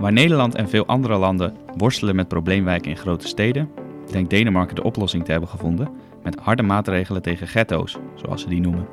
Waar 0.00 0.12
Nederland 0.12 0.54
en 0.54 0.68
veel 0.68 0.86
andere 0.86 1.16
landen 1.16 1.56
worstelen 1.76 2.16
met 2.16 2.28
probleemwijken 2.28 2.90
in 2.90 2.96
grote 2.96 3.26
steden, 3.26 3.70
denkt 4.10 4.30
Denemarken 4.30 4.74
de 4.74 4.82
oplossing 4.82 5.24
te 5.24 5.30
hebben 5.30 5.48
gevonden 5.48 5.88
met 6.22 6.36
harde 6.40 6.62
maatregelen 6.62 7.22
tegen 7.22 7.46
ghetto's, 7.46 7.98
zoals 8.14 8.42
ze 8.42 8.48
die 8.48 8.60
noemen. 8.60 8.86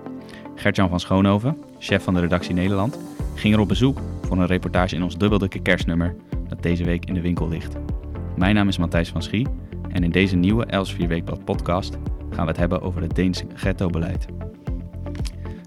Gertjan 0.55 0.89
van 0.89 0.99
Schoonhoven, 0.99 1.57
chef 1.79 2.03
van 2.03 2.13
de 2.13 2.19
redactie 2.19 2.53
Nederland, 2.53 2.99
ging 3.35 3.53
er 3.53 3.59
op 3.59 3.67
bezoek 3.67 3.99
voor 4.21 4.37
een 4.37 4.45
reportage 4.45 4.95
in 4.95 5.03
ons 5.03 5.17
dubbeldikke 5.17 5.59
kerstnummer 5.59 6.15
dat 6.47 6.63
deze 6.63 6.83
week 6.83 7.05
in 7.05 7.13
de 7.13 7.21
winkel 7.21 7.47
ligt. 7.47 7.75
Mijn 8.35 8.55
naam 8.55 8.67
is 8.67 8.77
Matthijs 8.77 9.09
van 9.09 9.21
Schie 9.21 9.47
en 9.89 10.03
in 10.03 10.11
deze 10.11 10.35
nieuwe 10.35 10.65
Elsevier 10.65 11.07
Weekblad 11.07 11.45
podcast 11.45 11.97
gaan 12.29 12.45
we 12.45 12.51
het 12.51 12.57
hebben 12.57 12.81
over 12.81 13.01
het 13.01 13.15
Deense 13.15 13.45
ghetto-beleid. 13.53 14.25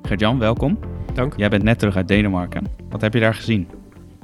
Gertjan, 0.02 0.38
welkom. 0.38 0.79
Dank. 1.15 1.37
Jij 1.37 1.48
bent 1.48 1.62
net 1.62 1.79
terug 1.79 1.97
uit 1.97 2.09
Denemarken. 2.09 2.65
Wat 2.88 3.01
heb 3.01 3.15
je 3.15 3.20
daar 3.20 3.34
gezien? 3.34 3.80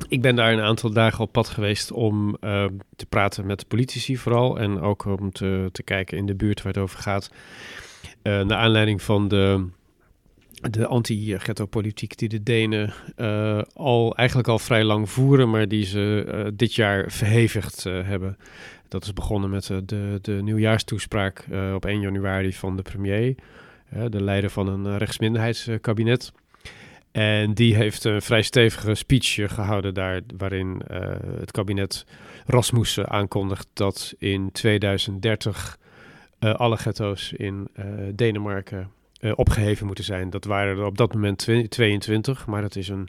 Ik 0.09 0.23
ben 0.23 0.37
daar 0.37 0.53
een 0.53 0.61
aantal 0.61 0.91
dagen 0.91 1.25
op 1.25 1.33
pad 1.33 1.49
geweest 1.49 1.93
om 1.93 2.37
uh, 2.41 2.65
te 2.97 3.07
praten 3.07 3.47
met 3.47 3.69
politici 3.69 4.17
vooral. 4.17 4.59
En 4.59 4.81
ook 4.81 5.05
om 5.05 5.33
te, 5.33 5.69
te 5.73 5.83
kijken 5.83 6.19
in 6.19 6.27
de 6.27 6.35
buurt 6.35 6.63
waar 6.63 6.73
het 6.73 6.83
over 6.83 6.99
gaat. 6.99 7.31
Uh, 8.23 8.41
naar 8.41 8.59
aanleiding 8.59 9.03
van 9.03 9.29
de, 9.29 9.67
de 10.71 10.87
anti-ghetto-politiek 10.87 12.19
die 12.19 12.29
de 12.29 12.43
Denen 12.43 12.93
uh, 13.17 13.63
al, 13.75 14.17
eigenlijk 14.17 14.49
al 14.49 14.59
vrij 14.59 14.85
lang 14.85 15.11
voeren, 15.11 15.51
maar 15.51 15.69
die 15.69 15.85
ze 15.85 16.53
dit 16.55 16.75
jaar 16.75 17.11
verhevigd 17.11 17.85
hebben. 17.85 18.39
Dat 18.89 19.05
is 19.05 19.13
begonnen 19.13 19.51
met 19.51 19.67
de, 19.85 20.19
de 20.23 20.33
nieuwjaarstoespraak 20.43 21.45
op 21.75 21.85
1 21.85 22.01
januari 22.01 22.53
van 22.53 22.77
de 22.77 22.83
premier, 22.83 23.35
de 24.09 24.23
leider 24.23 24.51
van 24.51 24.69
een 24.69 24.99
rechtsminderheidskabinet. 24.99 26.33
En 27.17 27.55
die 27.55 27.75
heeft 27.75 28.05
een 28.05 28.23
vrij 28.23 28.43
stevige 28.43 28.95
speech 28.95 29.55
gehouden 29.55 29.95
daar, 29.95 30.21
waarin 30.37 30.83
uh, 30.91 30.99
het 31.39 31.51
kabinet 31.51 32.07
Rasmussen 32.47 33.09
aankondigt 33.09 33.69
dat 33.73 34.15
in 34.19 34.53
2030 34.53 35.79
uh, 36.41 36.55
alle 36.55 36.77
ghetto's 36.77 37.33
in 37.33 37.69
Denemarken 38.15 38.91
opgeheven 39.35 39.87
moeten 39.87 40.05
zijn. 40.05 40.31
Dat 40.31 40.45
waren 40.45 40.79
er 40.79 40.85
op 40.85 40.99
dat 40.99 41.15
moment 41.15 41.49
22, 41.69 42.47
maar 42.47 42.63
dat 42.63 42.77
is 42.77 42.89
een, 42.89 43.09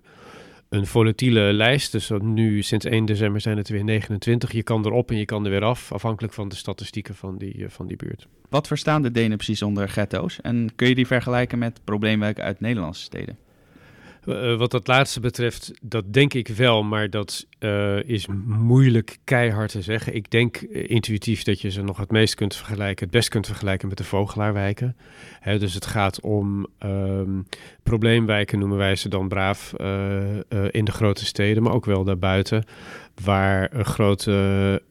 een 0.69 0.86
volatiele 0.86 1.53
lijst. 1.53 1.92
Dus 1.92 2.11
nu 2.19 2.61
sinds 2.61 2.86
1 2.86 3.05
december 3.05 3.42
zijn 3.42 3.58
het 3.58 3.69
weer 3.69 3.83
29. 3.83 4.52
Je 4.52 4.64
kan 4.64 4.86
erop 4.86 5.11
en 5.11 5.17
je 5.17 5.25
kan 5.25 5.45
er 5.45 5.52
weer 5.52 5.64
af, 5.64 5.92
afhankelijk 5.92 6.33
van 6.33 6.49
de 6.49 6.55
statistieken 6.55 7.16
van 7.16 7.38
die, 7.38 7.66
van 7.69 7.88
die 7.88 7.97
buurt. 7.97 8.27
Wat 8.49 8.67
verstaan 8.67 9.02
de 9.02 9.11
Denen 9.11 9.38
precies 9.38 9.61
onder 9.61 9.89
ghetto's? 9.89 10.42
En 10.42 10.69
kun 10.75 10.88
je 10.88 10.95
die 10.95 11.08
vergelijken 11.08 11.59
met 11.59 11.81
probleemwijken 11.83 12.44
uit 12.44 12.59
Nederlandse 12.59 13.03
steden? 13.03 13.38
Uh, 14.28 14.58
wat 14.58 14.72
dat 14.72 14.88
laatste 14.88 15.20
betreft, 15.20 15.73
dat 15.81 16.14
denk 16.14 16.33
ik 16.33 16.47
wel, 16.47 16.83
maar 16.83 17.09
dat 17.09 17.45
uh, 17.59 18.03
is 18.03 18.28
moeilijk 18.45 19.17
keihard 19.23 19.72
te 19.72 19.81
zeggen. 19.81 20.16
Ik 20.16 20.31
denk 20.31 20.61
uh, 20.61 20.89
intuïtief 20.89 21.44
dat 21.44 21.61
je 21.61 21.70
ze 21.70 21.81
nog 21.81 21.97
het 21.97 22.11
meest 22.11 22.36
kunt 22.36 22.55
vergelijken, 22.55 23.03
het 23.03 23.14
best 23.14 23.30
kunt 23.30 23.45
vergelijken 23.45 23.88
met 23.88 23.98
de 23.98 24.03
vogelaarwijken. 24.03 24.95
Hè, 25.39 25.59
dus 25.59 25.73
het 25.73 25.86
gaat 25.86 26.22
om 26.22 26.67
um, 26.80 27.48
probleemwijken, 27.83 28.59
noemen 28.59 28.78
wij 28.78 28.95
ze 28.95 29.09
dan 29.09 29.28
braaf, 29.28 29.73
in 30.72 30.86
de 30.86 30.92
grote 30.92 31.25
steden, 31.25 31.64
maar 31.64 31.73
ook 31.73 31.86
wel 31.86 32.03
daarbuiten. 32.03 32.64
Waar 33.23 33.73
een 33.73 33.86
grote 33.86 34.81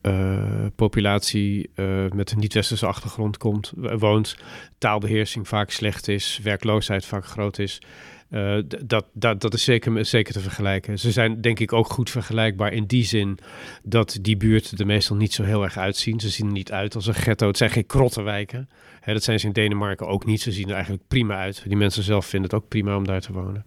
populatie 0.76 1.70
met 2.14 2.30
een 2.30 2.38
niet-westerse 2.38 2.86
achtergrond 2.86 3.36
komt, 3.36 3.72
woont, 3.76 4.36
taalbeheersing 4.78 5.48
vaak 5.48 5.70
slecht 5.70 6.08
is, 6.08 6.40
werkloosheid 6.42 7.04
vaak 7.04 7.26
groot 7.26 7.58
is. 7.58 7.80
Uh, 8.30 8.58
dat, 8.84 9.04
dat, 9.12 9.40
dat 9.40 9.54
is 9.54 9.64
zeker, 9.64 10.04
zeker 10.04 10.32
te 10.32 10.40
vergelijken. 10.40 10.98
Ze 10.98 11.10
zijn 11.10 11.40
denk 11.40 11.58
ik 11.58 11.72
ook 11.72 11.92
goed 11.92 12.10
vergelijkbaar 12.10 12.72
in 12.72 12.86
die 12.86 13.04
zin 13.04 13.38
dat 13.82 14.18
die 14.20 14.36
buurten 14.36 14.78
er 14.78 14.86
meestal 14.86 15.16
niet 15.16 15.32
zo 15.32 15.42
heel 15.42 15.62
erg 15.62 15.76
uitzien. 15.76 16.20
Ze 16.20 16.28
zien 16.28 16.46
er 16.46 16.52
niet 16.52 16.72
uit 16.72 16.94
als 16.94 17.06
een 17.06 17.14
ghetto. 17.14 17.46
Het 17.46 17.56
zijn 17.56 17.70
geen 17.70 17.86
krottenwijken. 17.86 18.68
Hè, 19.00 19.12
dat 19.12 19.22
zijn 19.22 19.40
ze 19.40 19.46
in 19.46 19.52
Denemarken 19.52 20.06
ook 20.06 20.24
niet. 20.24 20.40
Ze 20.40 20.52
zien 20.52 20.68
er 20.68 20.74
eigenlijk 20.74 21.02
prima 21.08 21.36
uit. 21.36 21.62
Die 21.66 21.76
mensen 21.76 22.02
zelf 22.02 22.26
vinden 22.26 22.50
het 22.50 22.60
ook 22.60 22.68
prima 22.68 22.96
om 22.96 23.06
daar 23.06 23.20
te 23.20 23.32
wonen. 23.32 23.66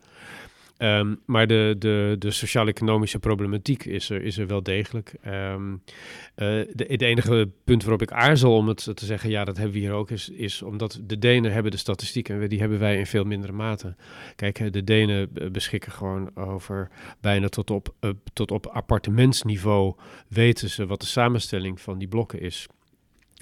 Um, 0.81 1.19
maar 1.25 1.47
de, 1.47 1.75
de, 1.79 2.15
de 2.19 2.31
sociaal-economische 2.31 3.19
problematiek 3.19 3.85
is 3.85 4.09
er, 4.09 4.21
is 4.21 4.37
er 4.37 4.47
wel 4.47 4.63
degelijk. 4.63 5.13
Um, 5.27 5.71
uh, 5.73 5.81
de, 6.73 6.85
het 6.87 7.01
enige 7.01 7.49
punt 7.63 7.81
waarop 7.83 8.01
ik 8.01 8.11
aarzel 8.11 8.55
om 8.55 8.67
het 8.67 8.77
te 8.95 9.05
zeggen, 9.05 9.29
ja, 9.29 9.45
dat 9.45 9.57
hebben 9.57 9.73
we 9.73 9.79
hier 9.79 9.91
ook, 9.91 10.11
is, 10.11 10.29
is 10.29 10.61
omdat 10.61 10.99
de 11.03 11.17
Denen 11.17 11.51
hebben 11.51 11.71
de 11.71 11.77
statistieken 11.77 12.41
en 12.41 12.49
die 12.49 12.59
hebben 12.59 12.79
wij 12.79 12.97
in 12.97 13.05
veel 13.05 13.23
mindere 13.23 13.51
mate. 13.53 13.95
Kijk, 14.35 14.73
de 14.73 14.83
Denen 14.83 15.29
beschikken 15.51 15.91
gewoon 15.91 16.35
over 16.35 16.89
bijna 17.21 17.49
tot 17.49 17.71
op, 17.71 17.93
uh, 18.01 18.11
tot 18.33 18.51
op 18.51 18.67
appartementsniveau 18.67 19.95
weten 20.27 20.69
ze 20.69 20.85
wat 20.85 21.01
de 21.01 21.07
samenstelling 21.07 21.81
van 21.81 21.97
die 21.97 22.07
blokken 22.07 22.41
is 22.41 22.67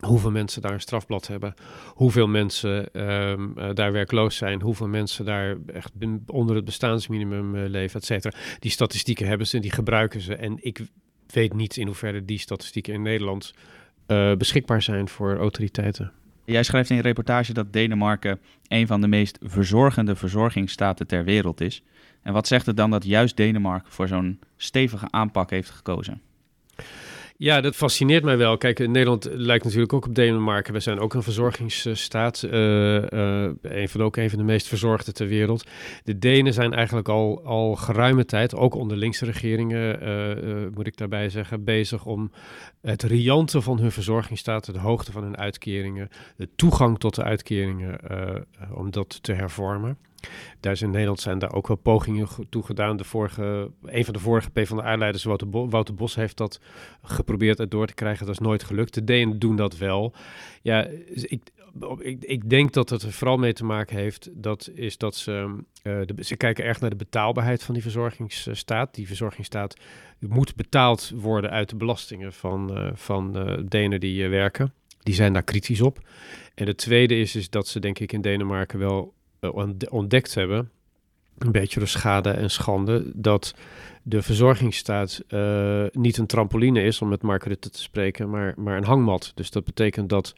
hoeveel 0.06 0.32
mensen 0.32 0.62
daar 0.62 0.74
een 0.74 0.82
strafblad 0.82 1.28
hebben, 1.28 1.54
hoeveel 1.88 2.28
mensen 2.28 3.02
um, 3.08 3.54
uh, 3.58 3.70
daar 3.74 3.92
werkloos 3.92 4.36
zijn, 4.36 4.62
hoeveel 4.62 4.88
mensen 4.88 5.26
daar 5.26 5.58
echt 5.74 5.92
onder 6.26 6.56
het 6.56 6.66
bestaansminimum 6.66 7.56
uh, 7.56 7.70
leven, 7.70 8.00
et 8.00 8.06
cetera. 8.06 8.38
Die 8.60 8.72
statistieken 8.72 9.28
hebben 9.28 9.48
ze 9.48 9.56
en 9.56 9.62
die 9.62 9.72
gebruiken 9.72 10.22
ze. 10.22 10.36
En 10.36 10.58
ik 10.62 10.80
weet 11.28 11.54
niet 11.54 11.78
in 11.78 11.86
hoeverre 11.86 12.26
die 12.26 12.40
statistieken 12.40 12.94
in 12.94 13.02
Nederland 13.02 13.54
uh, 14.08 14.36
beschikbaar 14.36 14.82
zijn 14.82 15.10
voor 15.10 15.38
autoriteiten. 15.38 16.12
Jij 16.46 16.64
schrijft 16.64 16.90
in 16.90 16.96
je 16.96 17.02
reportage 17.02 17.54
dat 17.54 17.74
Denemarken 17.74 18.40
een 18.68 18.88
van 18.88 19.02
de 19.02 19.08
meest 19.08 19.38
verzorgende 19.42 20.16
verzorgingsstaten 20.16 21.08
ter 21.08 21.24
wereld 21.24 21.62
is. 21.62 21.84
En 22.22 22.34
wat 22.34 22.48
zegt 22.48 22.66
het 22.66 22.78
dan 22.78 22.92
dat 22.92 23.04
juist 23.04 23.38
Denemarken 23.38 23.92
voor 23.92 24.08
zo'n 24.08 24.40
stevige 24.58 25.08
aanpak 25.10 25.50
heeft 25.50 25.70
gekozen? 25.70 26.22
Ja, 27.40 27.62
dat 27.62 27.76
fascineert 27.76 28.24
mij 28.24 28.38
wel. 28.38 28.58
Kijk, 28.58 28.80
Nederland 28.80 29.28
lijkt 29.32 29.64
natuurlijk 29.64 29.94
ook 29.94 30.06
op 30.06 30.16
Denemarken. 30.16 30.74
We 30.74 30.80
zijn 30.80 31.00
ook 31.00 31.14
een 31.14 31.24
verzorgingsstaat. 31.24 32.44
Uh, 32.44 32.52
een 33.62 33.90
van, 33.90 34.02
ook 34.02 34.16
een 34.16 34.30
van 34.30 34.40
de 34.40 34.46
meest 34.46 34.68
verzorgde 34.68 35.12
ter 35.12 35.28
wereld. 35.28 35.68
De 36.04 36.18
Denen 36.18 36.54
zijn 36.54 36.74
eigenlijk 36.74 37.10
al, 37.10 37.42
al 37.44 37.76
geruime 37.76 38.26
tijd, 38.26 38.56
ook 38.56 38.76
onder 38.76 38.98
linkse 38.98 39.26
regeringen, 39.26 40.72
moet 40.74 40.88
ik 40.88 40.98
daarbij 40.98 41.30
zeggen, 41.30 41.64
bezig 41.64 42.06
om 42.06 42.32
het 42.82 43.04
riante 43.04 43.62
van 43.62 43.80
hun 43.80 43.92
verzorgingsstaat, 43.92 44.74
de 44.74 44.80
hoogte 44.80 45.12
van 45.12 45.24
hun 45.24 45.38
uitkeringen, 45.38 46.10
de 46.36 46.50
toegang 46.56 47.00
tot 47.00 47.16
de 47.16 47.24
uitkeringen, 47.24 48.00
om 48.74 48.92
dat 48.92 49.24
te 49.24 49.34
hervormen. 49.34 49.98
Daar 50.60 50.72
is 50.72 50.82
in 50.82 50.92
Nederland 50.92 51.20
zijn 51.20 51.40
daar 51.40 51.54
ook 51.54 51.68
wel 51.68 51.78
pogingen 51.78 52.28
toe 52.50 52.64
gedaan. 52.64 52.98
De 52.98 53.04
vorige, 53.04 53.72
een 53.84 54.06
van 54.06 54.14
de 54.14 54.20
vorige 54.20 54.50
PvdA-leiders, 54.50 55.24
Wouter, 55.24 55.50
Bo 55.50 55.70
Wouter 55.70 55.94
Bos, 55.94 56.16
heeft 56.16 56.38
dat 56.38 56.60
geprobeerd 57.02 57.58
het 57.58 57.72
door 57.72 57.88
te 57.88 57.94
krijgen. 57.94 58.26
Dat 58.26 58.36
is 58.36 58.42
nooit 58.42 58.64
gelukt. 58.64 58.94
De 58.94 59.04
Denen 59.04 59.40
doen 59.40 59.56
dat 59.56 59.78
wel. 59.78 60.14
Ja, 60.62 60.88
dus 61.14 61.26
ik, 61.26 61.42
ik, 62.00 62.24
ik, 62.24 62.50
denk 62.50 62.74
dat 62.74 62.90
het 62.90 63.02
er 63.02 63.12
vooral 63.12 63.38
mee 63.38 63.54
te 63.54 63.66
maken 63.66 63.98
heeft. 63.98 64.30
Dat 64.34 64.70
is 64.74 64.98
dat 64.98 65.16
ze, 65.16 65.64
de, 65.82 66.14
ze 66.20 66.36
kijken 66.36 66.64
erg 66.64 66.80
naar 66.80 66.90
de 66.90 66.96
betaalbaarheid 66.96 67.64
van 67.64 67.74
die 67.74 67.84
verzorgingsstaat. 67.84 68.96
Die 68.96 69.08
verzorgingsstaat 69.08 69.76
moet 70.20 70.56
betaald 70.56 71.12
worden 71.16 71.50
uit 71.50 71.70
de 71.70 71.76
belastingen 71.76 72.34
van, 72.34 72.78
uh, 72.78 72.90
van 72.94 73.50
uh, 73.50 73.58
Denen 73.66 74.00
die 74.00 74.28
werken. 74.28 74.74
Die 75.00 75.16
zijn 75.16 75.34
daar 75.34 75.44
kritisch 75.44 75.82
op. 75.82 76.00
En 76.56 76.66
de 76.66 76.76
tweede 76.76 77.16
is, 77.16 77.36
is 77.36 77.50
dat 77.50 77.68
ze 77.68 77.80
denk 77.80 78.00
ik 78.00 78.14
in 78.14 78.22
Denemarken 78.22 78.80
wel 78.80 79.14
ontdekt 79.90 80.34
hebben, 80.36 80.72
een 81.38 81.52
beetje 81.52 81.80
door 81.80 81.88
schade 81.88 82.30
en 82.30 82.52
schande, 82.52 83.12
dat 83.14 83.56
de 84.04 84.22
verzorgingsstaat 84.22 85.24
uh, 85.30 85.86
niet 85.92 86.18
een 86.18 86.26
trampoline 86.26 86.84
is, 86.84 87.02
om 87.02 87.08
met 87.08 87.24
Rutte 87.24 87.70
te 87.70 87.82
spreken, 87.82 88.30
maar, 88.30 88.54
maar 88.58 88.78
een 88.78 88.84
hangmat. 88.84 89.32
Dus 89.36 89.52
dat 89.52 89.64
betekent 89.64 90.10
dat 90.10 90.36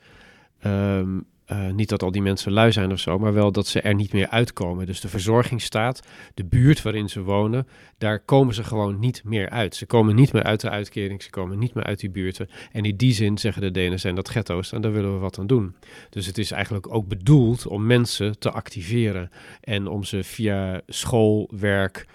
um, 0.65 1.25
uh, 1.51 1.71
niet 1.71 1.89
dat 1.89 2.03
al 2.03 2.11
die 2.11 2.21
mensen 2.21 2.51
lui 2.51 2.71
zijn 2.71 2.91
of 2.91 2.99
zo, 2.99 3.19
maar 3.19 3.33
wel 3.33 3.51
dat 3.51 3.67
ze 3.67 3.81
er 3.81 3.95
niet 3.95 4.13
meer 4.13 4.27
uitkomen. 4.27 4.85
Dus 4.85 5.01
de 5.01 5.07
verzorgingsstaat, 5.07 6.07
de 6.33 6.45
buurt 6.45 6.81
waarin 6.81 7.09
ze 7.09 7.21
wonen, 7.21 7.67
daar 7.97 8.19
komen 8.19 8.53
ze 8.53 8.63
gewoon 8.63 8.99
niet 8.99 9.23
meer 9.23 9.49
uit. 9.49 9.75
Ze 9.75 9.85
komen 9.85 10.15
niet 10.15 10.33
meer 10.33 10.43
uit 10.43 10.61
de 10.61 10.69
uitkering, 10.69 11.23
ze 11.23 11.29
komen 11.29 11.59
niet 11.59 11.73
meer 11.73 11.83
uit 11.83 11.99
die 11.99 12.09
buurten. 12.09 12.49
En 12.71 12.83
in 12.83 12.95
die 12.95 13.13
zin 13.13 13.37
zeggen 13.37 13.61
de 13.61 13.71
Denen 13.71 13.99
zijn 13.99 14.15
dat 14.15 14.29
ghetto's 14.29 14.71
en 14.71 14.81
daar 14.81 14.93
willen 14.93 15.13
we 15.13 15.19
wat 15.19 15.39
aan 15.39 15.47
doen. 15.47 15.75
Dus 16.09 16.25
het 16.25 16.37
is 16.37 16.51
eigenlijk 16.51 16.93
ook 16.93 17.07
bedoeld 17.07 17.67
om 17.67 17.85
mensen 17.85 18.39
te 18.39 18.51
activeren 18.51 19.31
en 19.61 19.87
om 19.87 20.03
ze 20.03 20.23
via 20.23 20.81
school, 20.87 21.49
werk, 21.55 22.05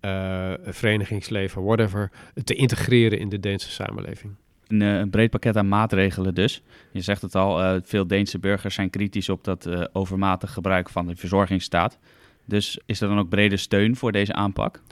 uh, 0.00 0.52
verenigingsleven, 0.64 1.64
whatever, 1.64 2.10
te 2.44 2.54
integreren 2.54 3.18
in 3.18 3.28
de 3.28 3.40
Deense 3.40 3.70
samenleving. 3.70 4.34
Een, 4.66 4.80
uh, 4.80 4.98
een, 4.98 5.10
breed 5.10 5.30
pakket 5.30 5.56
aan 5.56 5.68
maatregelen 5.68 6.34
dus. 6.34 6.62
Je 6.92 7.00
zegt 7.00 7.22
het 7.22 7.34
al, 7.34 7.62
uh, 7.62 7.80
veel 7.82 8.06
Deense 8.06 8.38
burgers 8.38 8.74
zijn 8.74 8.90
kritisch 8.90 9.28
op 9.28 9.44
dat 9.44 9.66
uh, 9.66 9.84
overmatig 9.92 10.52
gebruik 10.52 10.88
van 10.88 11.06
de 11.06 11.16
verzorgingsstaat. 11.16 11.98
Dus 12.46 12.78
is 12.86 13.00
er 13.00 13.08
dan 13.08 13.18
ook 13.18 13.28
brede 13.28 13.56
steun 13.56 13.96
voor 13.96 14.12
deze 14.12 14.32
aanpak? 14.32 14.82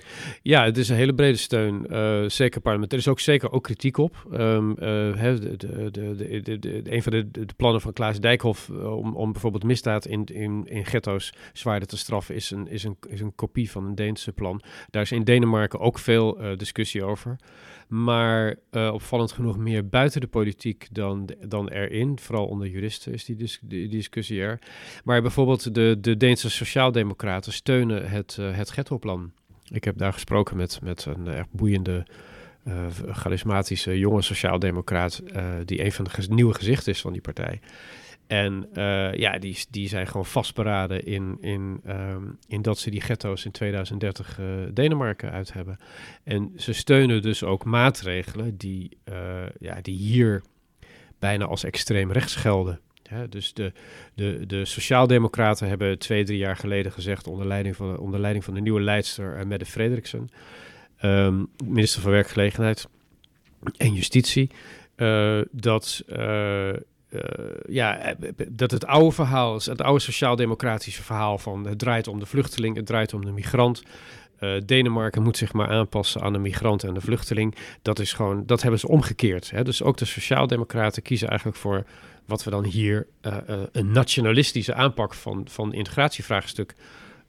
Ja, 0.42 0.64
het 0.64 0.76
is 0.76 0.88
een 0.88 0.96
hele 0.96 1.14
brede 1.14 1.36
steun, 1.36 1.86
uh, 1.90 2.28
zeker 2.28 2.60
parlement. 2.60 2.92
Er 2.92 2.98
is 2.98 3.08
ook 3.08 3.20
zeker 3.20 3.52
ook 3.52 3.62
kritiek 3.62 3.96
op. 3.96 4.26
Um, 4.32 4.74
de, 4.74 5.90
de, 6.42 6.58
de, 6.58 6.82
een 6.84 7.02
van 7.02 7.12
de, 7.12 7.46
plannen 7.56 7.80
van 7.80 7.92
Klaas 7.92 8.20
Dijkhoff 8.20 8.70
om, 8.70 9.16
om 9.16 9.32
bijvoorbeeld 9.32 9.64
misdaad 9.64 10.06
in, 10.06 10.24
in, 10.24 10.66
in 10.66 10.86
ghetto's 10.86 11.32
zwaarder 11.52 11.88
te 11.88 11.96
straffen 11.96 12.34
is 12.34 12.50
een, 12.50 12.68
is, 12.68 12.84
een, 12.84 12.96
is 13.08 13.20
een 13.20 13.34
kopie 13.34 13.70
van 13.70 13.84
een 13.84 13.94
Deense 13.94 14.32
plan. 14.32 14.62
Daar 14.90 15.02
is 15.02 15.12
in 15.12 15.24
Denemarken 15.24 15.80
ook 15.80 15.98
veel 15.98 16.38
discussie 16.56 17.04
over 17.04 17.36
maar 17.88 18.56
opvallend 18.70 19.32
genoeg 19.32 19.56
meer 19.56 19.88
buiten 19.88 20.20
de 20.20 20.26
politiek 20.26 20.88
dan, 20.92 21.28
dan 21.48 21.68
erin. 21.68 22.18
Vooral 22.18 22.46
onder 22.46 22.68
juristen 22.68 23.12
is 23.12 23.24
die 23.24 23.88
discussie 23.88 24.40
er. 24.40 24.58
Maar 25.04 25.22
bijvoorbeeld 25.22 25.74
de, 25.74 25.96
de 26.00 26.16
Deense 26.16 26.50
Sociaaldemocraten 26.50 27.43
steunen 27.52 28.10
het, 28.10 28.36
uh, 28.40 28.56
het 28.56 28.70
ghetto-plan. 28.70 29.32
Ik 29.68 29.84
heb 29.84 29.98
daar 29.98 30.12
gesproken 30.12 30.56
met, 30.56 30.78
met 30.82 31.04
een 31.04 31.26
erg 31.26 31.46
boeiende, 31.50 32.06
uh, 32.64 32.86
charismatische 33.10 33.98
jonge 33.98 34.22
sociaaldemocraat... 34.22 35.22
die 35.64 35.84
een 35.84 35.92
van 35.92 36.04
de 36.04 36.26
nieuwe 36.28 36.54
gezichten 36.54 36.92
is 36.92 37.00
van 37.00 37.12
die 37.12 37.20
partij. 37.20 37.60
En 38.26 38.68
ja, 39.16 39.38
die, 39.38 39.58
die 39.70 39.88
zijn 39.88 40.06
gewoon 40.06 40.26
vastberaden 40.26 41.04
in, 41.04 41.36
in, 41.40 41.80
um, 41.88 42.38
in 42.48 42.62
dat 42.62 42.78
ze 42.78 42.90
die 42.90 43.00
ghetto's 43.00 43.44
in 43.44 43.50
2030 43.50 44.38
uh, 44.38 44.62
eh, 44.62 44.70
Denemarken 44.72 45.30
uit 45.30 45.52
hebben. 45.52 45.78
En 46.24 46.52
ze 46.56 46.72
steunen 46.72 47.22
dus 47.22 47.44
ook 47.44 47.64
maatregelen 47.64 48.56
die, 48.56 48.98
ja, 49.58 49.80
die 49.82 49.96
hier 49.96 50.42
bijna 51.18 51.44
als 51.44 51.64
extreem 51.64 52.12
rechts 52.12 52.36
gelden. 52.36 52.80
Ja, 53.10 53.26
dus 53.26 53.52
de, 53.52 53.72
de, 54.14 54.46
de 54.46 54.64
Sociaaldemocraten 54.64 55.68
hebben 55.68 55.98
twee, 55.98 56.24
drie 56.24 56.38
jaar 56.38 56.56
geleden 56.56 56.92
gezegd, 56.92 57.26
onder 57.26 57.46
leiding 57.46 57.76
van, 57.76 57.98
onder 57.98 58.20
leiding 58.20 58.44
van 58.44 58.54
de 58.54 58.60
nieuwe 58.60 58.80
leidster 58.80 59.38
uh, 59.38 59.44
Mette 59.44 59.64
Frederiksen, 59.64 60.30
um, 61.02 61.48
minister 61.64 62.02
van 62.02 62.10
Werkgelegenheid 62.10 62.88
en 63.76 63.92
Justitie, 63.92 64.50
dat 65.50 66.04
uh, 66.08 66.72
ja, 67.68 67.98
eh, 67.98 68.14
dat 68.48 68.70
het 68.70 68.86
oude 68.86 69.12
verhaal, 69.12 69.54
het 69.54 69.82
oude 69.82 70.00
sociaal-democratische 70.00 71.02
verhaal 71.02 71.38
van 71.38 71.66
het 71.66 71.78
draait 71.78 72.08
om 72.08 72.18
de 72.18 72.26
vluchteling, 72.26 72.76
het 72.76 72.86
draait 72.86 73.14
om 73.14 73.24
de 73.24 73.32
migrant. 73.32 73.82
Denemarken 74.64 75.22
moet 75.22 75.36
zich 75.36 75.52
maar 75.52 75.68
aanpassen 75.68 76.20
aan 76.20 76.32
de 76.32 76.38
migrant 76.38 76.84
en 76.84 76.94
de 76.94 77.00
vluchteling. 77.00 77.54
Dat 77.82 77.98
is 77.98 78.12
gewoon, 78.12 78.46
dat 78.46 78.62
hebben 78.62 78.80
ze 78.80 78.88
omgekeerd. 78.88 79.50
Hè? 79.50 79.64
Dus 79.64 79.82
ook 79.82 79.96
de 79.96 80.04
sociaaldemocraten 80.04 81.02
kiezen 81.02 81.28
eigenlijk 81.28 81.58
voor 81.58 81.84
wat 82.26 82.44
we 82.44 82.50
dan 82.50 82.64
hier 82.64 83.06
uh, 83.22 83.36
een 83.72 83.92
nationalistische 83.92 84.74
aanpak 84.74 85.14
van, 85.14 85.46
van 85.50 85.72
integratievraagstuk 85.72 86.74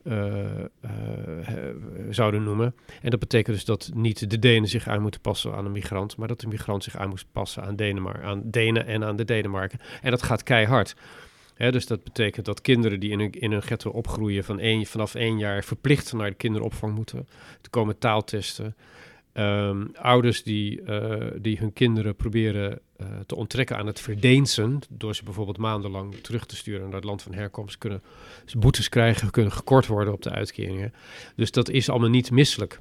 uh, 0.04 0.46
zouden 2.10 2.44
noemen. 2.44 2.76
En 3.02 3.10
dat 3.10 3.20
betekent 3.20 3.56
dus 3.56 3.66
dat 3.66 3.92
niet 3.94 4.30
de 4.30 4.40
Denen 4.40 4.70
zich 4.70 4.88
aan 4.88 5.02
moeten 5.02 5.22
passen 5.22 5.56
aan 5.56 5.66
een 5.66 5.72
migrant, 5.72 6.18
maar 6.18 6.28
dat 6.28 6.40
de 6.40 6.48
migrant 6.48 6.84
zich 6.84 6.98
aan 6.98 7.10
moet 7.10 7.26
passen 7.32 7.64
aan, 7.64 7.76
Denemar 7.76 8.24
aan 8.24 8.42
Denen 8.44 8.86
en 8.86 9.04
aan 9.04 9.16
de 9.16 9.26
Denemarken. 9.26 9.80
En 10.02 10.12
dat 10.12 10.24
gaat 10.24 10.44
keihard. 10.44 10.96
Dus 11.58 11.88
dat 11.88 12.04
betekent 12.04 12.46
dat 12.46 12.62
kinderen 12.62 13.00
die 13.00 13.12
in 13.12 13.20
een, 13.20 13.32
in 13.32 13.52
een 13.52 13.62
ghetto 13.62 13.90
opgroeien 13.90 14.44
van 14.44 14.60
één, 14.60 14.86
vanaf 14.86 15.16
één 15.16 15.38
jaar 15.38 15.64
verplicht 15.64 16.14
naar 16.14 16.30
de 16.30 16.36
kinderopvang 16.36 16.96
moeten. 16.96 17.28
te 17.62 17.70
komen 17.70 17.98
taaltesten. 17.98 18.76
Um, 19.38 19.92
ouders 19.96 20.44
die, 20.44 20.82
uh, 20.82 21.32
die 21.38 21.58
hun 21.58 21.74
kinderen 21.74 22.16
proberen 22.16 22.80
uh, 22.98 23.08
te 23.26 23.36
onttrekken 23.36 23.78
aan 23.78 23.88
het 23.88 24.00
verdeensen, 24.00 24.80
door 24.90 25.16
ze 25.16 25.24
bijvoorbeeld 25.24 25.58
maandenlang 25.58 26.16
terug 26.16 26.46
te 26.46 26.56
sturen 26.56 26.84
naar 26.84 26.96
het 26.96 27.04
land 27.04 27.22
van 27.22 27.34
herkomst, 27.34 27.78
kunnen 27.78 28.02
boetes 28.58 28.90
krijgen, 28.90 29.32
kunnen 29.32 29.52
gekort 29.52 29.88
worden 29.88 30.14
op 30.14 30.22
de 30.22 30.30
uitkeringen. 30.30 30.94
Dus 31.36 31.52
dat 31.52 31.70
is 31.70 31.90
allemaal 31.90 32.10
niet 32.10 32.32
misselijk. 32.32 32.80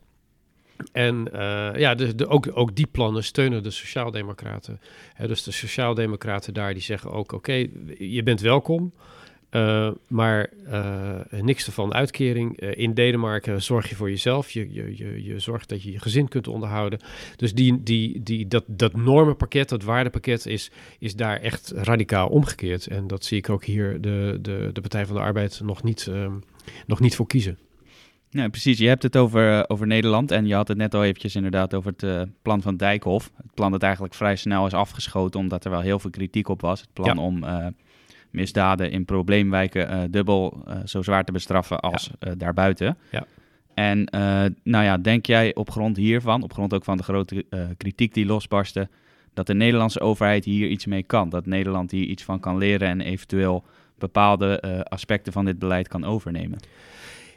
En 0.92 1.28
uh, 1.32 1.70
ja, 1.76 1.94
de, 1.94 2.14
de, 2.14 2.26
ook, 2.26 2.50
ook 2.52 2.76
die 2.76 2.86
plannen 2.86 3.24
steunen 3.24 3.62
de 3.62 3.70
Sociaaldemocraten. 3.70 4.80
dus 5.26 5.42
de 5.42 5.50
Sociaaldemocraten 5.50 6.54
daar 6.54 6.72
die 6.72 6.82
zeggen 6.82 7.10
ook: 7.10 7.32
oké, 7.32 7.66
je 7.98 8.22
bent 8.22 8.40
welkom. 8.40 8.92
Uh, 9.54 9.90
maar 10.08 10.50
uh, 10.68 11.20
niks 11.30 11.66
ervan 11.66 11.94
uitkering. 11.94 12.62
Uh, 12.62 12.76
in 12.76 12.94
Denemarken 12.94 13.62
zorg 13.62 13.88
je 13.88 13.94
voor 13.94 14.10
jezelf. 14.10 14.50
Je, 14.50 14.72
je, 14.72 14.96
je, 14.96 15.24
je 15.24 15.38
zorgt 15.38 15.68
dat 15.68 15.82
je 15.82 15.92
je 15.92 16.00
gezin 16.00 16.28
kunt 16.28 16.48
onderhouden. 16.48 16.98
Dus 17.36 17.54
die, 17.54 17.82
die, 17.82 18.22
die, 18.22 18.48
dat, 18.48 18.64
dat 18.66 18.96
normenpakket, 18.96 19.68
dat 19.68 19.82
waardepakket 19.82 20.46
is, 20.46 20.70
is 20.98 21.16
daar 21.16 21.40
echt 21.40 21.72
radicaal 21.76 22.28
omgekeerd. 22.28 22.86
En 22.86 23.06
dat 23.06 23.24
zie 23.24 23.38
ik 23.38 23.50
ook 23.50 23.64
hier 23.64 24.00
de, 24.00 24.38
de, 24.42 24.70
de 24.72 24.80
Partij 24.80 25.06
van 25.06 25.16
de 25.16 25.22
Arbeid 25.22 25.60
nog 25.64 25.82
niet, 25.82 26.06
um, 26.06 26.42
nog 26.86 27.00
niet 27.00 27.16
voor 27.16 27.26
kiezen. 27.26 27.58
Ja, 28.30 28.48
precies. 28.48 28.78
Je 28.78 28.88
hebt 28.88 29.02
het 29.02 29.16
over, 29.16 29.68
over 29.68 29.86
Nederland 29.86 30.30
en 30.30 30.46
je 30.46 30.54
had 30.54 30.68
het 30.68 30.76
net 30.76 30.94
al 30.94 31.04
eventjes 31.04 31.34
inderdaad 31.34 31.74
over 31.74 31.92
het 31.96 32.28
plan 32.42 32.62
van 32.62 32.76
Dijkhoff. 32.76 33.30
Het 33.36 33.54
plan 33.54 33.70
dat 33.70 33.82
eigenlijk 33.82 34.14
vrij 34.14 34.36
snel 34.36 34.66
is 34.66 34.72
afgeschoten 34.72 35.40
omdat 35.40 35.64
er 35.64 35.70
wel 35.70 35.80
heel 35.80 35.98
veel 35.98 36.10
kritiek 36.10 36.48
op 36.48 36.60
was. 36.60 36.80
Het 36.80 36.92
plan 36.92 37.16
ja. 37.16 37.22
om 37.22 37.44
misdaden 38.34 38.90
in 38.90 39.04
probleemwijken 39.04 39.90
uh, 39.90 40.02
dubbel 40.10 40.62
uh, 40.68 40.76
zo 40.84 41.02
zwaar 41.02 41.24
te 41.24 41.32
bestraffen 41.32 41.80
als 41.80 42.10
ja. 42.18 42.28
uh, 42.28 42.34
daarbuiten. 42.38 42.96
Ja. 43.10 43.26
En 43.74 44.08
nou 44.62 44.84
ja, 44.84 44.98
denk 44.98 45.26
jij 45.26 45.54
op 45.54 45.70
grond 45.70 45.96
hiervan, 45.96 46.42
op 46.42 46.52
grond 46.52 46.74
ook 46.74 46.84
van 46.84 46.96
de 46.96 47.02
grote 47.02 47.44
kritiek 47.76 48.14
die 48.14 48.26
losbarstte, 48.26 48.88
dat 49.32 49.46
de 49.46 49.54
Nederlandse 49.54 50.00
overheid 50.00 50.44
hier 50.44 50.68
iets 50.68 50.86
mee 50.86 51.02
kan? 51.02 51.28
Dat 51.28 51.46
Nederland 51.46 51.90
hier 51.90 52.06
iets 52.06 52.22
van 52.22 52.40
kan 52.40 52.58
leren 52.58 52.88
en 52.88 53.00
eventueel 53.00 53.64
bepaalde 53.98 54.84
aspecten 54.88 55.32
van 55.32 55.44
dit 55.44 55.58
beleid 55.58 55.88
kan 55.88 56.04
overnemen? 56.04 56.58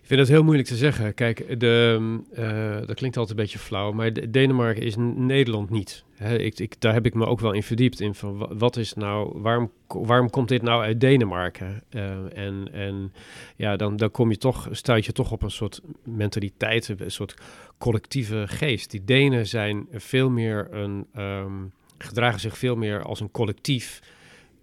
Ik 0.07 0.13
vind 0.13 0.27
het 0.27 0.35
heel 0.35 0.43
moeilijk 0.43 0.67
te 0.67 0.75
zeggen. 0.75 1.13
Kijk, 1.13 1.59
de, 1.59 1.99
uh, 2.37 2.87
dat 2.87 2.95
klinkt 2.95 3.17
altijd 3.17 3.37
een 3.37 3.43
beetje 3.43 3.59
flauw, 3.59 3.91
maar 3.91 4.13
de, 4.13 4.29
Denemarken 4.29 4.83
is 4.83 4.95
Nederland 5.15 5.69
niet. 5.69 6.03
ik, 6.37 6.59
ik, 6.59 6.81
daar 6.81 6.93
heb 6.93 7.05
ik 7.05 7.13
me 7.13 7.25
ook 7.25 7.39
wel 7.39 7.51
in 7.51 7.63
verdiept. 7.63 7.99
In 7.99 8.13
van 8.13 8.57
wat 8.57 8.77
is 8.77 8.93
nou, 8.93 9.41
waarom, 9.41 9.71
waarom 9.87 10.29
komt 10.29 10.47
dit 10.47 10.61
nou 10.61 10.83
uit 10.83 10.99
Denemarken? 10.99 11.83
Uh, 11.89 12.37
en, 12.37 12.69
en 12.71 13.13
ja, 13.55 13.75
dan, 13.75 13.95
dan 13.95 14.11
kom 14.11 14.29
je 14.29 14.37
toch, 14.37 14.67
stuit 14.71 15.05
je 15.05 15.11
toch 15.11 15.31
op 15.31 15.41
een 15.41 15.51
soort 15.51 15.81
mentaliteit, 16.03 16.87
een 16.97 17.11
soort 17.11 17.33
collectieve 17.77 18.43
geest. 18.47 18.91
Die 18.91 19.03
Denen 19.05 19.47
zijn 19.47 19.87
veel 19.91 20.29
meer 20.29 20.67
een, 20.71 21.07
um, 21.17 21.71
gedragen 21.97 22.39
zich 22.39 22.57
veel 22.57 22.75
meer 22.75 23.03
als 23.03 23.19
een 23.19 23.31
collectief 23.31 24.01